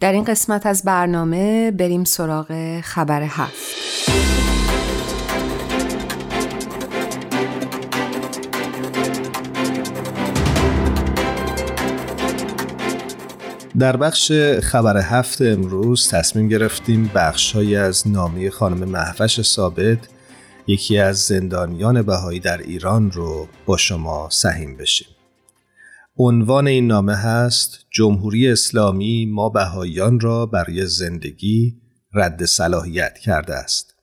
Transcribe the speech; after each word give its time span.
در 0.00 0.12
این 0.12 0.24
قسمت 0.24 0.66
از 0.66 0.82
برنامه 0.82 1.70
بریم 1.70 2.04
سراغ 2.04 2.80
خبر 2.80 3.22
هفت 3.22 3.78
در 13.78 13.96
بخش 13.96 14.32
خبر 14.62 14.96
هفت 14.96 15.42
امروز 15.42 16.08
تصمیم 16.10 16.48
گرفتیم 16.48 17.10
بخشهایی 17.14 17.76
از 17.76 18.08
نامه 18.08 18.50
خانم 18.50 18.88
محفش 18.88 19.42
ثابت 19.42 19.98
یکی 20.66 20.98
از 20.98 21.18
زندانیان 21.18 22.02
بهایی 22.02 22.40
در 22.40 22.58
ایران 22.58 23.10
رو 23.10 23.48
با 23.66 23.76
شما 23.76 24.28
سهیم 24.30 24.76
بشیم. 24.76 25.17
عنوان 26.20 26.66
این 26.66 26.86
نامه 26.86 27.14
هست 27.14 27.86
جمهوری 27.90 28.48
اسلامی 28.48 29.26
ما 29.26 29.48
بهاییان 29.48 30.20
را 30.20 30.46
برای 30.46 30.86
زندگی 30.86 31.80
رد 32.14 32.44
صلاحیت 32.44 33.18
کرده 33.18 33.54
است. 33.54 33.94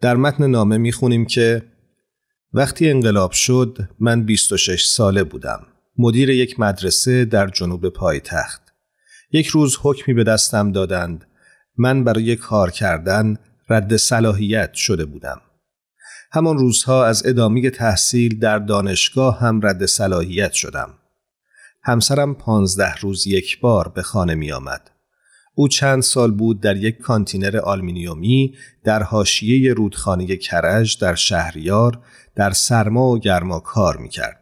در 0.00 0.16
متن 0.16 0.46
نامه 0.46 0.78
می‌خونیم 0.78 1.26
که 1.26 1.62
وقتی 2.52 2.90
انقلاب 2.90 3.32
شد 3.32 3.88
من 4.00 4.22
26 4.24 4.84
ساله 4.86 5.24
بودم. 5.24 5.66
مدیر 5.98 6.30
یک 6.30 6.60
مدرسه 6.60 7.24
در 7.24 7.48
جنوب 7.48 7.88
پایتخت. 7.88 8.62
یک 9.32 9.46
روز 9.46 9.78
حکمی 9.82 10.14
به 10.14 10.24
دستم 10.24 10.72
دادند. 10.72 11.26
من 11.76 12.04
برای 12.04 12.36
کار 12.36 12.70
کردن 12.70 13.36
رد 13.68 13.96
صلاحیت 13.96 14.74
شده 14.74 15.04
بودم. 15.04 15.40
همان 16.32 16.58
روزها 16.58 17.04
از 17.04 17.26
ادامه 17.26 17.70
تحصیل 17.70 18.38
در 18.38 18.58
دانشگاه 18.58 19.40
هم 19.40 19.60
رد 19.66 19.86
صلاحیت 19.86 20.52
شدم. 20.52 20.94
همسرم 21.86 22.34
پانزده 22.34 22.94
روز 22.94 23.26
یک 23.26 23.60
بار 23.60 23.88
به 23.88 24.02
خانه 24.02 24.34
می 24.34 24.52
آمد. 24.52 24.90
او 25.54 25.68
چند 25.68 26.02
سال 26.02 26.30
بود 26.30 26.60
در 26.60 26.76
یک 26.76 26.98
کانتینر 26.98 27.56
آلمینیومی 27.56 28.54
در 28.84 29.02
حاشیه 29.02 29.72
رودخانه 29.72 30.36
کرج 30.36 30.98
در 31.00 31.14
شهریار 31.14 31.98
در 32.34 32.50
سرما 32.50 33.08
و 33.08 33.18
گرما 33.18 33.60
کار 33.60 33.96
می 33.96 34.08
کرد. 34.08 34.40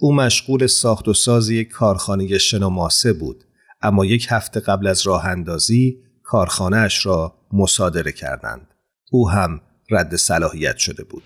او 0.00 0.14
مشغول 0.14 0.66
ساخت 0.66 1.08
و 1.08 1.14
ساز 1.14 1.50
یک 1.50 1.68
کارخانه 1.68 2.38
شن 2.38 2.62
و 2.62 2.68
ماسه 2.68 3.12
بود 3.12 3.44
اما 3.82 4.04
یک 4.04 4.26
هفته 4.30 4.60
قبل 4.60 4.86
از 4.86 5.06
راه 5.06 5.26
اندازی 5.26 5.98
کارخانهاش 6.22 7.06
را 7.06 7.34
مصادره 7.52 8.12
کردند. 8.12 8.66
او 9.10 9.30
هم 9.30 9.60
رد 9.90 10.16
صلاحیت 10.16 10.76
شده 10.76 11.04
بود. 11.04 11.22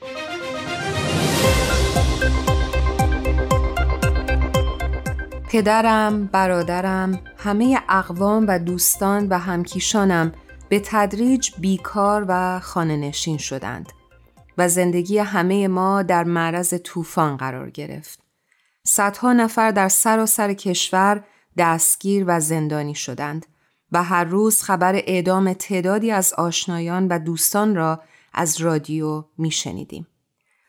پدرم، 5.56 6.26
برادرم، 6.26 7.20
همه 7.36 7.78
اقوام 7.88 8.44
و 8.48 8.58
دوستان 8.58 9.28
و 9.28 9.38
همکیشانم 9.38 10.32
به 10.68 10.80
تدریج 10.84 11.50
بیکار 11.58 12.24
و 12.28 12.60
خانه 12.60 12.96
نشین 12.96 13.38
شدند 13.38 13.92
و 14.58 14.68
زندگی 14.68 15.18
همه 15.18 15.68
ما 15.68 16.02
در 16.02 16.24
معرض 16.24 16.74
طوفان 16.84 17.36
قرار 17.36 17.70
گرفت. 17.70 18.20
صدها 18.84 19.32
نفر 19.32 19.70
در 19.70 19.88
سراسر 19.88 20.52
کشور 20.52 21.24
دستگیر 21.58 22.24
و 22.26 22.40
زندانی 22.40 22.94
شدند 22.94 23.46
و 23.92 24.02
هر 24.02 24.24
روز 24.24 24.62
خبر 24.62 24.94
اعدام 24.94 25.52
تعدادی 25.52 26.10
از 26.10 26.32
آشنایان 26.32 27.08
و 27.08 27.18
دوستان 27.18 27.74
را 27.76 28.02
از 28.34 28.60
رادیو 28.60 29.24
می 29.38 29.50
شنیدیم. 29.50 30.06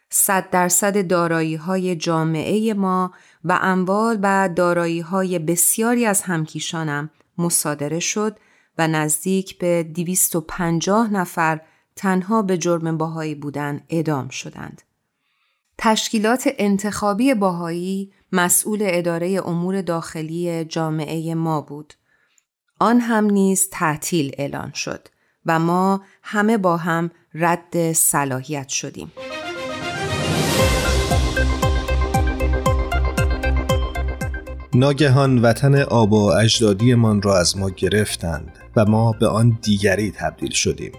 صد 0.09 0.49
درصد 0.49 1.07
دارایی 1.07 1.55
های 1.55 1.95
جامعه 1.95 2.73
ما 2.73 3.13
و 3.43 3.59
اموال 3.61 4.19
و 4.21 4.49
دارایی 4.55 4.99
های 4.99 5.39
بسیاری 5.39 6.05
از 6.05 6.21
همکیشانم 6.21 7.09
مصادره 7.37 7.99
شد 7.99 8.37
و 8.77 8.87
نزدیک 8.87 9.57
به 9.57 9.83
250 9.83 11.13
نفر 11.13 11.61
تنها 11.95 12.41
به 12.41 12.57
جرم 12.57 12.97
باهایی 12.97 13.35
بودن 13.35 13.81
اعدام 13.89 14.29
شدند. 14.29 14.81
تشکیلات 15.77 16.49
انتخابی 16.57 17.33
باهایی 17.33 18.13
مسئول 18.31 18.79
اداره 18.81 19.41
امور 19.45 19.81
داخلی 19.81 20.65
جامعه 20.65 21.35
ما 21.35 21.61
بود. 21.61 21.93
آن 22.79 22.99
هم 22.99 23.25
نیز 23.25 23.69
تعطیل 23.71 24.35
اعلان 24.37 24.71
شد 24.71 25.07
و 25.45 25.59
ما 25.59 26.01
همه 26.23 26.57
با 26.57 26.77
هم 26.77 27.11
رد 27.33 27.93
صلاحیت 27.93 28.67
شدیم. 28.69 29.11
ناگهان 34.79 35.39
وطن 35.41 35.75
آب 35.75 36.13
و 36.13 36.25
اجدادیمان 36.25 37.21
را 37.21 37.39
از 37.39 37.57
ما 37.57 37.69
گرفتند 37.69 38.51
و 38.75 38.85
ما 38.85 39.11
به 39.11 39.27
آن 39.27 39.57
دیگری 39.61 40.11
تبدیل 40.11 40.51
شدیم 40.51 40.91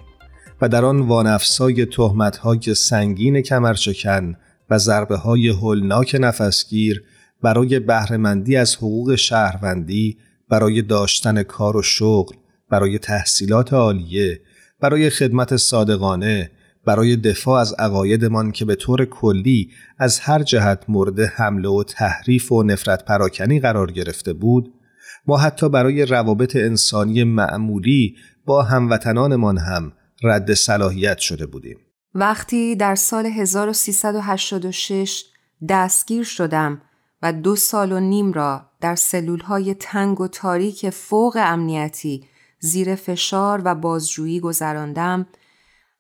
و 0.61 0.69
در 0.69 0.85
آن 0.85 1.01
وانفسای 1.01 1.87
تهمتهای 1.87 2.75
سنگین 2.75 3.41
کمرچکن 3.41 4.37
و 4.71 4.79
ضربه 4.79 5.17
های 5.17 5.49
هلناک 5.49 6.17
نفسگیر 6.21 7.05
برای 7.43 7.79
بهرهمندی 7.79 8.57
از 8.57 8.77
حقوق 8.77 9.15
شهروندی 9.15 10.19
برای 10.49 10.83
داشتن 10.83 11.43
کار 11.43 11.77
و 11.77 11.83
شغل 11.83 12.37
برای 12.71 12.99
تحصیلات 12.99 13.73
عالیه 13.73 14.41
برای 14.81 15.11
خدمت 15.11 15.57
صادقانه 15.57 16.51
برای 16.89 17.17
دفاع 17.17 17.61
از 17.61 17.73
عقایدمان 17.73 18.53
که 18.53 18.65
به 18.65 18.75
طور 18.75 19.05
کلی 19.05 19.71
از 19.99 20.21
هر 20.21 20.43
جهت 20.43 20.85
مورد 20.89 21.21
حمله 21.21 21.69
و 21.69 21.83
تحریف 21.83 22.53
و 22.53 22.63
نفرت 22.63 23.05
پراکنی 23.05 23.61
قرار 23.61 23.93
گرفته 23.93 24.33
بود 24.33 24.75
ما 25.27 25.39
حتی 25.39 25.69
برای 25.69 26.05
روابط 26.05 26.57
انسانی 26.57 27.25
معمولی 27.25 28.17
با 28.47 28.63
هموطنانمان 28.63 29.59
هم 29.59 29.93
رد 30.23 30.55
صلاحیت 30.55 31.19
شده 31.19 31.47
بودیم. 31.47 31.79
وقتی 32.15 32.77
در 32.77 32.95
سال 32.95 33.27
1386 33.27 35.25
دستگیر 35.69 36.25
شدم 36.25 36.83
و 37.23 37.33
دو 37.33 37.57
سال 37.57 37.93
و 37.93 38.01
نیم 38.01 38.33
را 38.33 38.63
در 38.81 38.95
سلولهای 38.95 39.75
تنگ 39.75 40.21
و 40.21 40.29
تاریک 40.29 40.91
فوق 40.91 41.37
امنیتی 41.41 42.25
زیر 42.61 42.95
فشار 42.95 43.63
و 43.65 43.75
بازجویی 43.75 44.41
گذراندم 44.41 45.27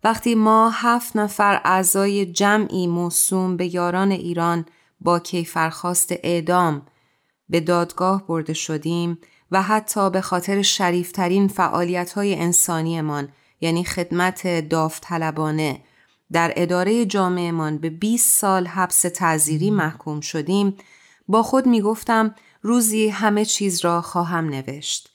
وقتی 0.04 0.34
ما 0.34 0.70
هفت 0.70 1.16
نفر 1.16 1.60
اعضای 1.64 2.26
جمعی 2.26 2.86
موسوم 2.86 3.56
به 3.56 3.74
یاران 3.74 4.10
ایران 4.10 4.66
با 5.00 5.18
کیفرخواست 5.18 6.12
اعدام 6.22 6.86
به 7.48 7.60
دادگاه 7.60 8.26
برده 8.26 8.52
شدیم 8.52 9.18
و 9.50 9.62
حتی 9.62 10.10
به 10.10 10.20
خاطر 10.20 10.62
شریفترین 10.62 11.48
فعالیت 11.48 12.12
های 12.12 12.34
انسانیمان 12.34 13.28
یعنی 13.60 13.84
خدمت 13.84 14.68
داوطلبانه 14.68 15.80
در 16.32 16.52
اداره 16.56 17.06
جامعهمان 17.06 17.78
به 17.78 17.90
20 17.90 18.40
سال 18.40 18.66
حبس 18.66 19.00
تعذیری 19.00 19.70
محکوم 19.70 20.20
شدیم 20.20 20.76
با 21.28 21.42
خود 21.42 21.66
می 21.66 21.80
گفتم 21.80 22.34
روزی 22.62 23.08
همه 23.08 23.44
چیز 23.44 23.84
را 23.84 24.02
خواهم 24.02 24.48
نوشت 24.48 25.08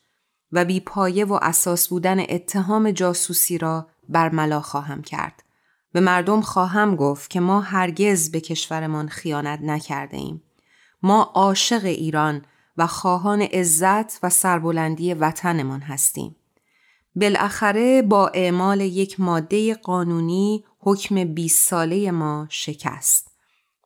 و 0.51 0.65
بی 0.65 0.79
پایه 0.79 1.25
و 1.25 1.39
اساس 1.41 1.87
بودن 1.87 2.19
اتهام 2.29 2.91
جاسوسی 2.91 3.57
را 3.57 3.87
برملا 4.09 4.61
خواهم 4.61 5.01
کرد. 5.01 5.43
به 5.91 5.99
مردم 5.99 6.41
خواهم 6.41 6.95
گفت 6.95 7.29
که 7.29 7.39
ما 7.39 7.61
هرگز 7.61 8.31
به 8.31 8.41
کشورمان 8.41 9.07
خیانت 9.07 9.59
نکرده 9.61 10.17
ایم. 10.17 10.43
ما 11.03 11.21
عاشق 11.23 11.85
ایران 11.85 12.41
و 12.77 12.87
خواهان 12.87 13.41
عزت 13.41 14.19
و 14.23 14.29
سربلندی 14.29 15.13
وطنمان 15.13 15.81
هستیم. 15.81 16.35
بالاخره 17.15 18.01
با 18.01 18.27
اعمال 18.27 18.81
یک 18.81 19.19
ماده 19.19 19.75
قانونی 19.75 20.63
حکم 20.79 21.23
20 21.23 21.69
ساله 21.69 22.11
ما 22.11 22.47
شکست. 22.49 23.31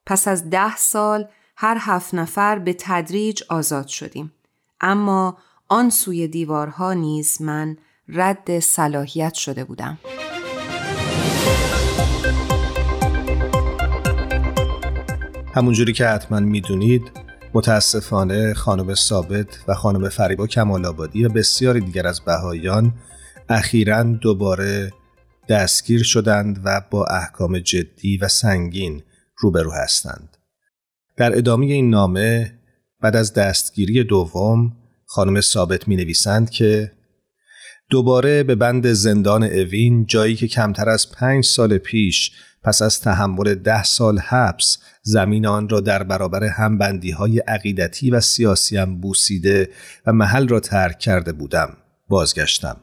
پس 0.06 0.28
از 0.28 0.50
ده 0.50 0.76
سال 0.76 1.28
هر 1.58 1.78
هفت 1.80 2.14
نفر 2.14 2.60
به 2.60 2.76
تدریج 2.80 3.44
آزاد 3.50 3.88
شدیم. 3.88 4.34
اما 4.82 5.38
آن 5.68 5.90
سوی 5.90 6.28
دیوارها 6.28 6.94
نیز 6.94 7.42
من 7.42 7.78
رد 8.10 8.60
صلاحیت 8.60 9.34
شده 9.34 9.64
بودم. 9.64 10.00
همونجوری 15.54 15.94
که 15.94 16.08
حتما 16.08 16.40
می‌دونید 16.40 17.12
متاسفانه 17.54 18.54
خانم 18.54 18.96
ثابت 18.96 19.60
و 19.68 19.74
خانم 19.74 20.10
فریبا 20.10 20.48
کمال 20.48 20.86
آبادی 20.86 21.26
و 21.26 21.30
بسیاری 21.30 21.82
دیگر 21.82 22.08
از 22.08 22.22
بهایان 22.22 22.94
اخیرا 23.50 24.04
دوباره 24.04 24.92
دستگیر 25.50 26.04
شدند 26.04 26.62
و 26.64 26.82
با 26.92 27.06
احکام 27.06 27.60
جدی 27.60 28.18
و 28.18 28.28
سنگین 28.28 29.04
روبرو 29.38 29.72
هستند. 29.72 30.38
در 31.18 31.38
ادامه 31.38 31.66
این 31.66 31.90
نامه 31.90 32.60
بعد 33.02 33.16
از 33.16 33.34
دستگیری 33.34 34.04
دوم 34.04 34.74
خانم 35.06 35.42
ثابت 35.42 35.88
می 35.88 35.96
نویسند 35.96 36.50
که 36.50 36.97
دوباره 37.90 38.44
به 38.44 38.56
بند 38.56 38.94
زندان 38.94 39.44
اوین 39.44 40.06
جایی 40.06 40.36
که 40.36 40.48
کمتر 40.48 40.90
از 40.90 41.12
پنج 41.12 41.46
سال 41.46 41.78
پیش 41.78 42.32
پس 42.64 42.82
از 42.82 43.02
تحمل 43.02 43.56
ده 43.56 43.84
سال 43.84 44.20
حبس 44.20 44.78
زمین 45.02 45.46
آن 45.46 45.70
را 45.70 45.80
در 45.80 46.04
برابر 46.04 46.44
همبندی 46.44 47.12
های 47.12 47.40
عقیدتی 47.40 48.12
و 48.12 48.22
سیاسی 48.22 48.78
هم 48.78 49.02
بوسیده 49.02 49.70
و 50.06 50.14
محل 50.14 50.48
را 50.48 50.60
ترک 50.60 51.00
کرده 51.00 51.32
بودم 51.32 51.78
بازگشتم. 52.08 52.78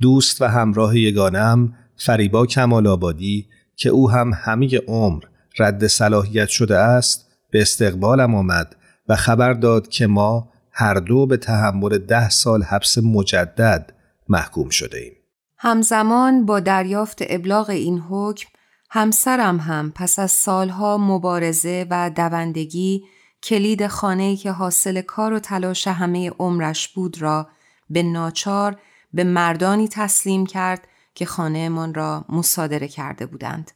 دوست 0.00 0.42
و 0.42 0.44
همراه 0.44 0.98
یگانم 0.98 1.74
فریبا 1.96 2.46
کمال 2.46 2.86
آبادی 2.86 3.46
که 3.76 3.88
او 3.88 4.10
هم 4.10 4.32
همه 4.34 4.78
عمر 4.78 5.22
رد 5.58 5.86
صلاحیت 5.86 6.48
شده 6.48 6.78
است 6.78 7.26
به 7.50 7.62
استقبالم 7.62 8.34
آمد 8.34 8.76
و 9.08 9.16
خبر 9.16 9.52
داد 9.52 9.88
که 9.88 10.06
ما 10.06 10.50
هر 10.72 10.94
دو 10.94 11.26
به 11.26 11.36
تحمل 11.36 11.98
ده 11.98 12.30
سال 12.30 12.62
حبس 12.62 12.98
مجدد 12.98 13.93
محکوم 14.28 14.68
شده 14.68 14.98
ایم. 14.98 15.12
همزمان 15.58 16.46
با 16.46 16.60
دریافت 16.60 17.18
ابلاغ 17.20 17.70
این 17.70 17.98
حکم 17.98 18.48
همسرم 18.90 19.58
هم 19.58 19.92
پس 19.94 20.18
از 20.18 20.30
سالها 20.30 20.98
مبارزه 20.98 21.86
و 21.90 22.10
دوندگی 22.10 23.04
کلید 23.42 23.86
خانه‌ای 23.86 24.36
که 24.36 24.50
حاصل 24.50 25.00
کار 25.00 25.32
و 25.32 25.38
تلاش 25.38 25.88
همه 25.88 26.30
عمرش 26.30 26.88
بود 26.88 27.22
را 27.22 27.48
به 27.90 28.02
ناچار 28.02 28.80
به 29.14 29.24
مردانی 29.24 29.88
تسلیم 29.88 30.46
کرد 30.46 30.88
که 31.14 31.26
خانهمان 31.26 31.94
را 31.94 32.24
مصادره 32.28 32.88
کرده 32.88 33.26
بودند 33.26 33.70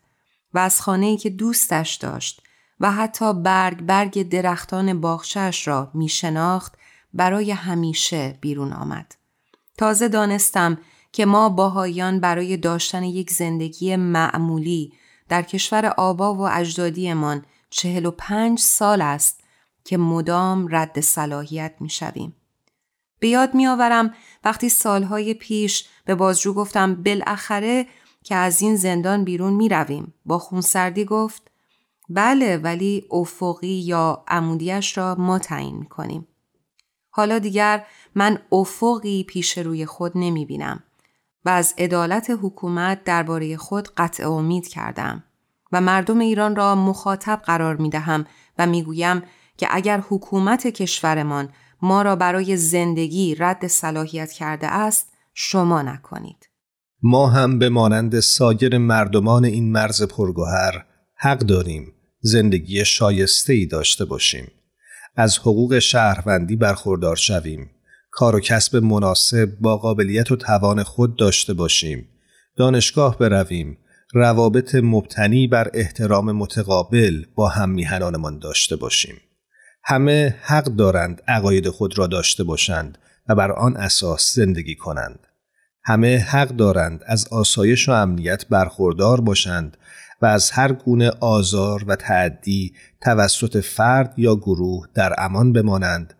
و 0.54 0.58
از 0.58 0.80
خانه‌ای 0.80 1.16
که 1.16 1.30
دوستش 1.30 1.94
داشت 1.94 2.42
و 2.80 2.92
حتی 2.92 3.34
برگ 3.34 3.82
برگ 3.82 4.28
درختان 4.28 5.00
باغچه‌اش 5.00 5.68
را 5.68 5.90
می 5.94 6.08
شناخت 6.08 6.74
برای 7.14 7.50
همیشه 7.50 8.38
بیرون 8.40 8.72
آمد. 8.72 9.14
تازه 9.78 10.08
دانستم 10.08 10.78
که 11.12 11.26
ما 11.26 11.48
باهایان 11.48 12.20
برای 12.20 12.56
داشتن 12.56 13.02
یک 13.02 13.30
زندگی 13.30 13.96
معمولی 13.96 14.92
در 15.28 15.42
کشور 15.42 15.86
آبا 15.86 16.34
و 16.34 16.48
اجدادیمان 16.48 17.44
چهل 17.70 18.06
و 18.06 18.10
پنج 18.10 18.58
سال 18.58 19.02
است 19.02 19.40
که 19.84 19.96
مدام 19.96 20.68
رد 20.70 21.00
صلاحیت 21.00 21.74
می 21.80 21.90
شویم. 21.90 22.36
به 23.18 23.28
یاد 23.28 23.54
می 23.54 23.66
آورم 23.66 24.14
وقتی 24.44 24.68
سالهای 24.68 25.34
پیش 25.34 25.88
به 26.04 26.14
بازجو 26.14 26.54
گفتم 26.54 27.02
بالاخره 27.02 27.86
که 28.24 28.34
از 28.34 28.62
این 28.62 28.76
زندان 28.76 29.24
بیرون 29.24 29.52
می 29.52 29.68
رویم. 29.68 30.14
با 30.26 30.38
خونسردی 30.38 31.04
گفت 31.04 31.50
بله 32.08 32.56
ولی 32.56 33.04
افقی 33.10 33.68
یا 33.68 34.24
عمودیش 34.28 34.98
را 34.98 35.14
ما 35.14 35.38
تعیین 35.38 35.76
می 35.76 35.86
کنیم. 35.86 36.26
حالا 37.18 37.38
دیگر 37.38 37.84
من 38.14 38.38
افقی 38.52 39.24
پیش 39.24 39.58
روی 39.58 39.86
خود 39.86 40.12
نمی 40.14 40.46
بینم 40.46 40.82
و 41.44 41.48
از 41.48 41.74
عدالت 41.78 42.30
حکومت 42.42 43.04
درباره 43.04 43.56
خود 43.56 43.88
قطع 43.96 44.30
امید 44.30 44.68
کردم 44.68 45.24
و 45.72 45.80
مردم 45.80 46.18
ایران 46.18 46.56
را 46.56 46.74
مخاطب 46.74 47.42
قرار 47.44 47.76
می 47.76 47.90
دهم 47.90 48.26
و 48.58 48.66
می 48.66 48.82
گویم 48.82 49.22
که 49.56 49.68
اگر 49.70 50.02
حکومت 50.08 50.66
کشورمان 50.66 51.48
ما 51.82 52.02
را 52.02 52.16
برای 52.16 52.56
زندگی 52.56 53.34
رد 53.34 53.66
صلاحیت 53.66 54.32
کرده 54.32 54.66
است 54.66 55.12
شما 55.34 55.82
نکنید. 55.82 56.48
ما 57.02 57.26
هم 57.28 57.58
به 57.58 57.68
مانند 57.68 58.20
سایر 58.20 58.78
مردمان 58.78 59.44
این 59.44 59.72
مرز 59.72 60.02
پرگوهر 60.02 60.84
حق 61.14 61.38
داریم 61.38 61.92
زندگی 62.20 62.84
شایسته 62.84 63.52
ای 63.52 63.66
داشته 63.66 64.04
باشیم. 64.04 64.50
از 65.20 65.38
حقوق 65.38 65.78
شهروندی 65.78 66.56
برخوردار 66.56 67.16
شویم. 67.16 67.70
کار 68.10 68.36
و 68.36 68.40
کسب 68.40 68.76
مناسب 68.76 69.48
با 69.60 69.76
قابلیت 69.76 70.32
و 70.32 70.36
توان 70.36 70.82
خود 70.82 71.16
داشته 71.16 71.54
باشیم. 71.54 72.08
دانشگاه 72.56 73.18
برویم. 73.18 73.78
روابط 74.14 74.74
مبتنی 74.74 75.46
بر 75.46 75.70
احترام 75.74 76.32
متقابل 76.32 77.24
با 77.34 77.48
هم 77.48 77.70
میهنانمان 77.70 78.38
داشته 78.38 78.76
باشیم. 78.76 79.14
همه 79.84 80.36
حق 80.42 80.64
دارند 80.64 81.22
عقاید 81.28 81.68
خود 81.68 81.98
را 81.98 82.06
داشته 82.06 82.44
باشند 82.44 82.98
و 83.28 83.34
بر 83.34 83.52
آن 83.52 83.76
اساس 83.76 84.34
زندگی 84.34 84.74
کنند. 84.74 85.18
همه 85.84 86.18
حق 86.18 86.48
دارند 86.48 87.02
از 87.06 87.28
آسایش 87.28 87.88
و 87.88 87.92
امنیت 87.92 88.48
برخوردار 88.48 89.20
باشند 89.20 89.76
و 90.22 90.26
از 90.26 90.50
هر 90.50 90.72
گونه 90.72 91.10
آزار 91.20 91.84
و 91.86 91.96
تعدی 91.96 92.74
توسط 93.00 93.60
فرد 93.60 94.14
یا 94.18 94.36
گروه 94.36 94.86
در 94.94 95.14
امان 95.18 95.52
بمانند 95.52 96.14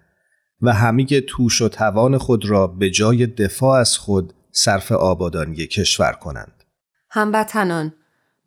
و 0.60 0.72
همه 0.72 1.20
توش 1.20 1.62
و 1.62 1.68
توان 1.68 2.18
خود 2.18 2.50
را 2.50 2.66
به 2.66 2.90
جای 2.90 3.26
دفاع 3.26 3.80
از 3.80 3.98
خود 3.98 4.32
صرف 4.52 4.92
آبادانی 4.92 5.66
کشور 5.66 6.12
کنند. 6.12 6.64
هموطنان 7.10 7.94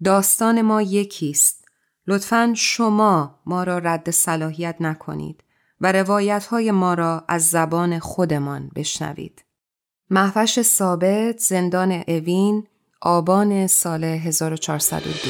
داستان 0.03 0.61
ما 0.61 0.81
یکیست. 0.81 1.65
لطفا 2.07 2.53
شما 2.55 3.39
ما 3.45 3.63
را 3.63 3.77
رد 3.77 4.09
صلاحیت 4.09 4.75
نکنید 4.79 5.43
و 5.81 5.91
روایت 5.91 6.45
های 6.45 6.71
ما 6.71 6.93
را 6.93 7.25
از 7.27 7.49
زبان 7.49 7.99
خودمان 7.99 8.71
بشنوید. 8.75 9.45
محفش 10.09 10.61
ثابت 10.61 11.37
زندان 11.39 12.03
اوین 12.07 12.67
آبان 13.03 13.67
سال 13.67 14.03
1402 14.03 15.29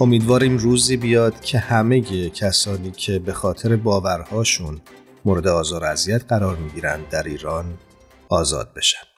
امیدواریم 0.00 0.56
روزی 0.56 0.96
بیاد 0.96 1.40
که 1.40 1.58
همه 1.58 2.00
کسانی 2.28 2.90
که 2.90 3.18
به 3.18 3.32
خاطر 3.32 3.76
باورهاشون 3.76 4.80
مورد 5.24 5.46
آزار 5.46 5.84
اذیت 5.84 6.24
قرار 6.28 6.56
می‌گیرند 6.56 7.08
در 7.08 7.22
ایران 7.22 7.78
آزاد 8.28 8.74
بشن. 8.76 9.17